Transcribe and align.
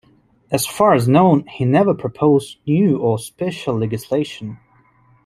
As 0.49 0.65
far 0.65 0.95
as 0.95 1.07
known 1.07 1.45
he 1.45 1.63
never 1.63 1.93
proposed 1.93 2.57
new 2.65 2.97
or 2.97 3.19
special 3.19 3.77
legislation. 3.77 4.57